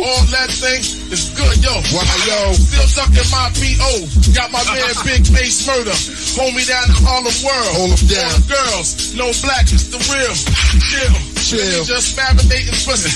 [0.00, 0.80] All that thing
[1.12, 1.76] is good, yo.
[2.24, 2.56] Yo.
[2.56, 3.92] Still ducking my PO.
[4.32, 5.92] Got my man Big Face Murder.
[6.36, 7.72] Hold me down to all the Harlem world.
[7.80, 8.28] Hold 'em down.
[8.28, 10.36] All the girls, no black, it's the real.
[10.84, 11.16] Chill.
[11.40, 11.64] Chill.
[11.64, 13.08] Let just marinating pussy.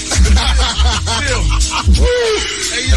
[1.21, 1.45] Chill.
[2.73, 2.97] Hey, yo.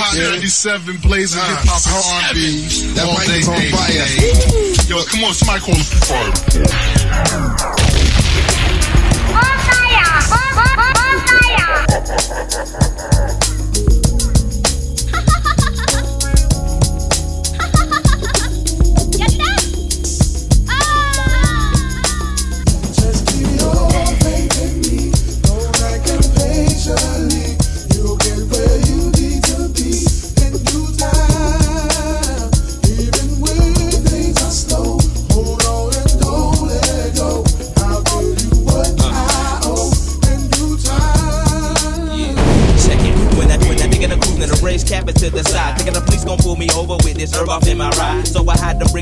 [0.00, 2.64] Hot 97 blazing hip hop and R&B.
[2.96, 3.92] That all mic is on day, fire.
[3.92, 4.88] day.
[4.88, 7.20] Yo, come on, somebody call him for
[12.50, 13.39] Just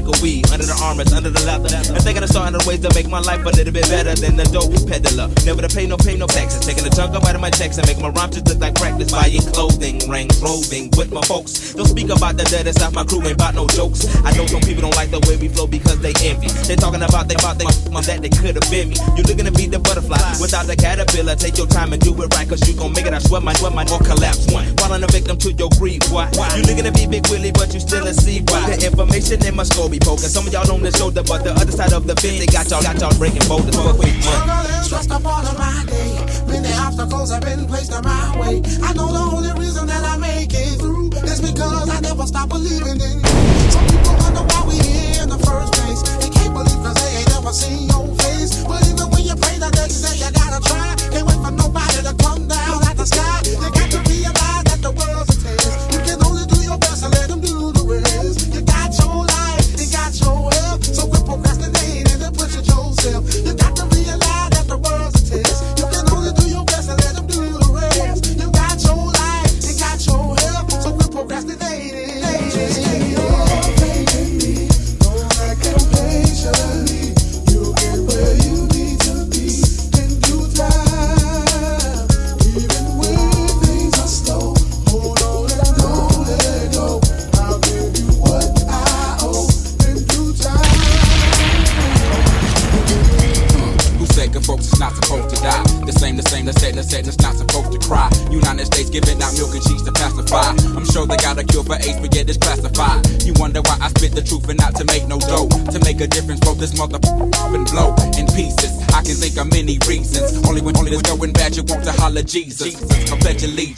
[0.09, 3.51] Under the armors, under the leather, and thinking starting ways to make my life a
[3.51, 5.27] little bit better than the dope peddler.
[5.43, 7.87] Never to pay no pay no taxes, taking junk up out of my checks and
[7.91, 9.11] making my rhymes just look like practice.
[9.11, 11.75] Buying clothing, ring, clothing with my folks.
[11.75, 14.07] Don't speak about the dead inside my crew, ain't about no jokes.
[14.23, 16.47] I know some people don't like the way we flow because they envy.
[16.71, 18.97] They talking about they about they my, that they could have been me.
[19.19, 21.35] You looking to be the butterfly without the caterpillar.
[21.35, 23.15] Take your time and do it right, cause you gon' make it.
[23.15, 24.63] I swear my swear my or collapse one.
[24.79, 26.07] Falling a victim to your greed.
[26.15, 26.31] Why?
[26.55, 28.47] You looking to be Big Willie, but you still a C.
[28.47, 28.63] Why?
[28.71, 30.31] The information in my skull be poking.
[30.31, 32.71] Some of y'all on the shoulder, but the other side of the fence, they got
[32.71, 34.83] y'all got y'all breaking boulders for quick money.
[34.83, 36.13] Stressed up all of my day.
[36.47, 38.63] Many obstacles have been placed in my way.
[38.83, 42.49] I know the only reason that I make it through is because I never stop
[42.49, 43.71] believing in you.
[43.71, 46.03] Some people wonder why we here in the first place.
[46.21, 48.65] They can't believe cause they ain't never seen your face.
[48.65, 49.08] But even when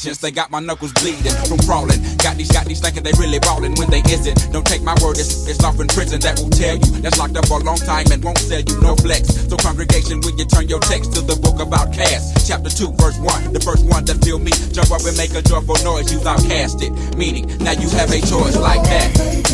[0.00, 0.18] allegiance.
[0.18, 2.00] They got my knuckles bleeding from crawling.
[2.18, 4.52] Got these, got these thinking they really ballin' when they isn't.
[4.52, 7.00] Don't take my word, it's, it's off in prison that will tell you.
[7.00, 9.28] That's locked up for a long time and won't sell you no flex.
[9.48, 13.18] So congregation, when you turn your text to the book about cast, chapter two, verse
[13.18, 16.12] one, the first one that feel me, jump up and make a joyful noise.
[16.12, 19.49] You've outcast it, meaning now you have a choice like that.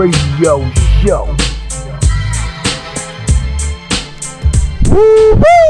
[0.00, 0.64] Radio
[1.02, 1.36] Show.
[4.88, 5.69] Woo-hoo!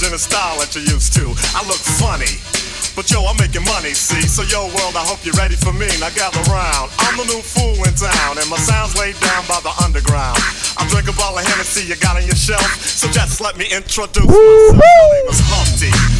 [0.00, 1.28] In and a style that you're used to.
[1.52, 2.40] I look funny.
[2.96, 4.24] But yo, I'm making money, see?
[4.24, 5.92] So yo, world, I hope you're ready for me.
[6.00, 6.88] Now gather round.
[7.04, 10.40] I'm the new fool in town, and my sound's laid down by the underground.
[10.80, 13.68] I drink a bottle of Hennessy you got on your shelf, so just let me
[13.68, 14.80] introduce myself.
[14.80, 16.19] My name is Humpty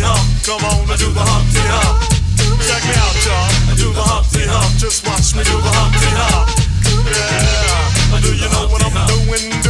[0.00, 0.44] Humpty Hump.
[0.46, 2.00] Come on, I do the Humpty Hump.
[2.64, 3.70] Check me out, y'all.
[3.70, 4.78] I do the Humpty Hump.
[4.78, 6.48] Just watch me do the Humpty Hump.
[7.04, 8.20] Yeah.
[8.20, 9.69] Do you know what I'm doing?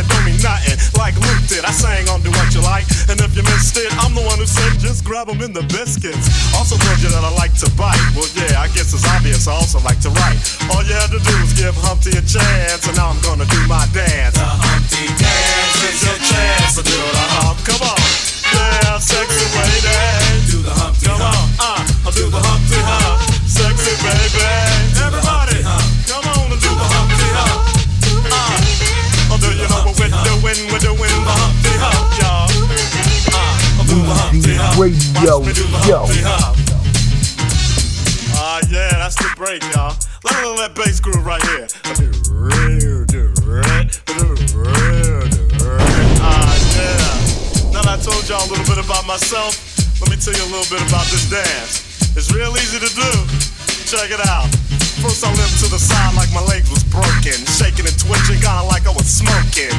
[0.01, 1.61] that don't mean nothing, like Luke did.
[1.65, 4.41] I sang on Do What You Like, and if you missed it, I'm the one
[4.41, 6.25] who said just grab them in the biscuits.
[6.57, 8.01] Also told you that I like to bite.
[8.17, 9.45] Well, yeah, I guess it's obvious.
[9.45, 10.39] I also like to write.
[10.73, 13.61] All you had to do was give Humpty a chance, and now I'm gonna do
[13.69, 14.33] my dance.
[14.33, 17.61] The Humpty dance is your chance to do the hump.
[17.61, 18.01] Come on,
[18.57, 20.49] yeah, sexy lady.
[20.49, 23.21] Do the Humpty Come on, uh, I'll do the Humpty hump.
[23.45, 24.49] Sexy baby,
[24.97, 25.40] everybody,
[30.53, 30.71] doing?
[30.71, 32.49] We're doing the Humpty Hump, y'all.
[33.31, 34.79] Uh, do the Humpty Hump.
[34.79, 35.53] Radio, me
[35.87, 36.05] yo.
[38.35, 39.95] Ah, yeah, that's the break, y'all.
[40.23, 41.67] Let me let that bass groove right here.
[46.21, 47.71] Ah, yeah.
[47.71, 49.55] Now that I told y'all a little bit about myself,
[50.01, 52.15] let me tell you a little bit about this dance.
[52.17, 53.60] It's real easy to do.
[53.91, 54.47] Check it out.
[55.03, 57.35] First I limped to the side like my leg was broken.
[57.43, 59.75] Shaking and twitching, kinda like I was smoking.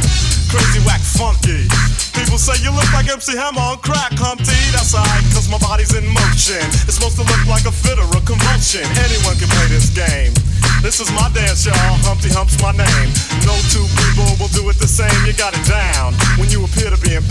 [0.53, 1.65] Crazy whack funky.
[2.13, 4.53] People say you look like MC Hammer on crack, Humpty.
[4.77, 6.61] That's alright, cause my body's in motion.
[6.85, 8.85] It's supposed to look like a fit or a convulsion.
[9.01, 10.37] Anyone can play this game.
[10.85, 11.97] This is my dance, y'all.
[12.05, 13.09] Humpty Hump's my name.
[13.49, 15.15] No two people will do it the same.
[15.25, 17.22] You got it down when you appear to be in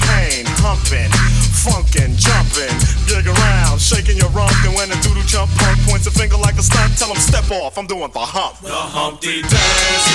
[7.02, 7.78] tell him step off.
[7.78, 8.60] I'm doing the hump.
[8.60, 10.11] The Humpty dance.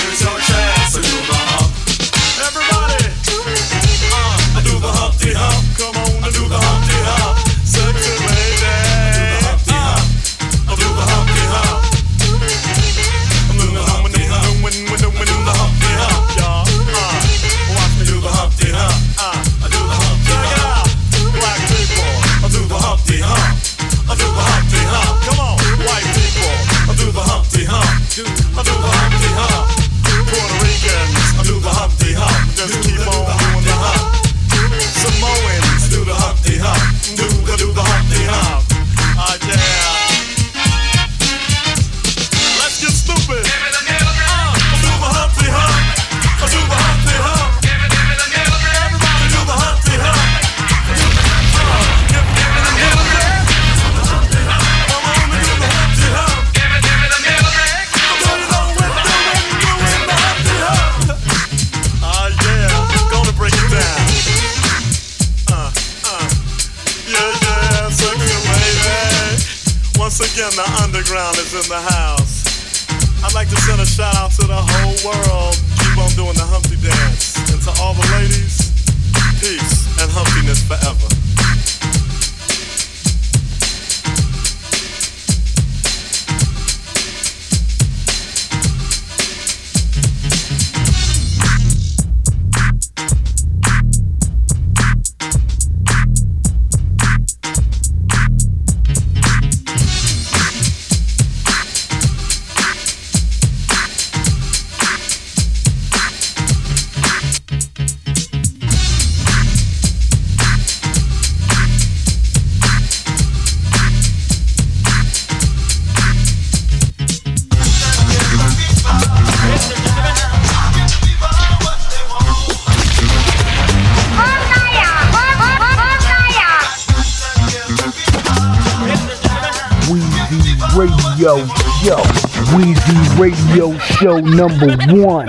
[133.99, 135.27] Show number one.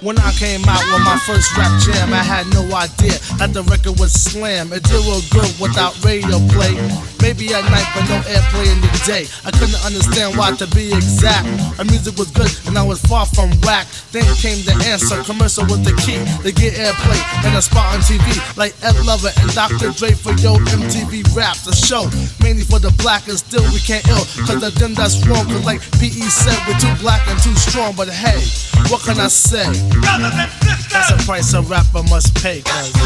[0.00, 3.62] When I came out with my first rap jam, I had no idea that the
[3.64, 4.72] record would slam.
[4.72, 6.76] It did real good without radio play.
[7.28, 9.28] Maybe at night, but no airplay in the day.
[9.44, 11.44] I couldn't understand why to be exact.
[11.76, 13.84] Our music was good and I was far from whack.
[14.16, 18.00] Then came the answer, commercial was the key to get airplay and a spot on
[18.00, 18.24] TV
[18.56, 19.92] like Ed Lover and Dr.
[19.92, 22.08] Dre for Yo MTV Raps, a show
[22.40, 24.24] mainly for the black and still we can't ill.
[24.48, 27.92] Cause of them that's wrong, cause like PE said, we're too black and too strong.
[27.92, 28.40] But hey,
[28.88, 29.68] what can I say?
[30.88, 32.64] That's a price a rapper must pay.
[32.64, 32.96] Cause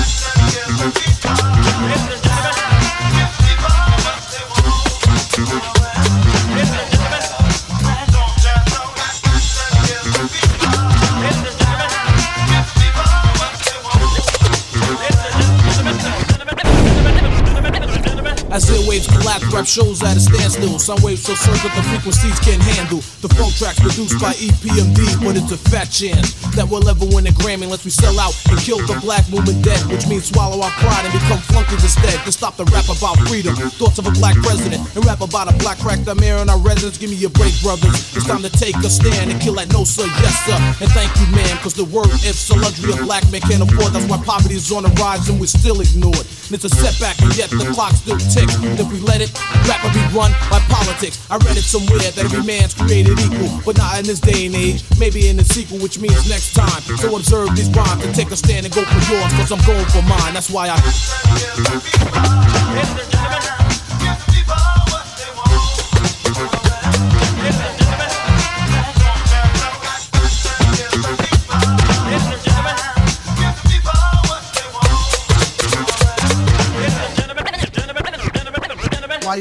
[18.53, 20.78] As airwaves collapse, rap shows at a standstill.
[20.78, 23.00] Some waves so circuit the frequencies can't handle.
[23.24, 27.24] The folk tracks produced by EPMD, but it's a fat chance that we'll ever win
[27.24, 30.61] a Grammy unless we sell out and kill the black movement dead, which means swallow
[30.61, 32.20] our pride and become flunkies instead.
[32.28, 35.57] To stop the rap about freedom, thoughts of a black president, and rap about a
[35.57, 37.00] black crack the mayor and our residents.
[37.00, 37.96] Give me a break, brothers.
[38.12, 40.61] It's time to take a stand and kill that no sir, yes sir.
[40.84, 43.96] And thank you, man, cause the word if's a luxury a black man can't afford.
[43.96, 46.28] That's why poverty is on the rise and we're still ignored.
[46.53, 48.55] It's a setback, and yet the clock still ticks.
[48.61, 49.32] If we let it,
[49.66, 51.18] rap will be run by politics.
[51.30, 54.55] I read it somewhere that every man's created equal, but not in this day and
[54.55, 54.84] age.
[54.98, 56.82] Maybe in the sequel, which means next time.
[56.98, 59.86] So observe these rhymes and take a stand and go for yours, cause I'm going
[59.86, 60.34] for mine.
[60.34, 60.76] That's why I.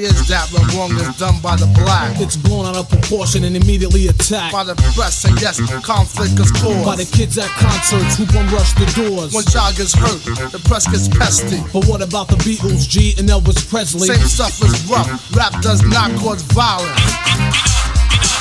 [0.03, 2.19] is that when wrong is done by the black?
[2.19, 4.53] It's blown out of proportion and immediately attacked.
[4.53, 6.85] By the press, and yes, conflict is caused.
[6.85, 9.33] By the kids at concerts who won't rush the doors.
[9.33, 10.21] When child gets hurt,
[10.51, 11.61] the press gets pesty.
[11.73, 14.07] But what about the Beatles, G and Elvis Presley?
[14.07, 15.09] Same stuff is rough.
[15.35, 17.90] Rap does not cause violence.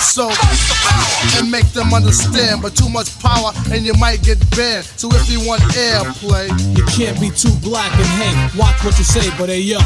[0.01, 0.31] So,
[1.39, 4.87] and make them understand, but too much power and you might get banned.
[4.97, 9.05] So if you want airplay, you can't be too black and hey, watch what you
[9.05, 9.79] say, but hey yo.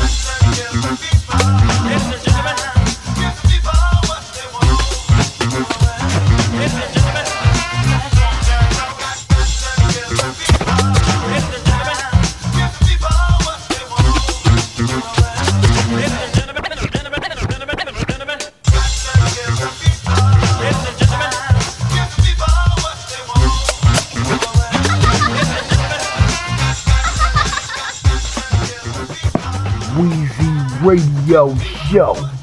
[31.35, 31.53] Radio
[31.91, 32.34] Show.